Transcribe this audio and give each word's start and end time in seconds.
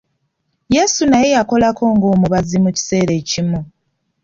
Yesu 0.75 1.01
naye 1.11 1.27
yakolako 1.37 1.83
ng'omubazzi 1.95 2.57
mu 2.63 2.69
kiseera 2.75 3.11
ekimu. 3.21 3.59